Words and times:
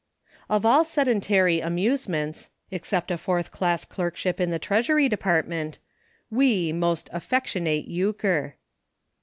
Of 0.49 0.65
all 0.65 0.83
sedentary 0.83 1.59
amusements— 1.59 2.49
except 2.71 3.11
a 3.11 3.19
fourth 3.19 3.51
class 3.51 3.85
clerkship 3.85 4.41
in 4.41 4.49
the 4.49 4.57
Treasury 4.57 5.07
De 5.07 5.15
partment— 5.15 5.77
ice 6.35 6.73
most'' 6.73 7.07
affectionate"' 7.13 7.87
Euchre. 7.87 8.55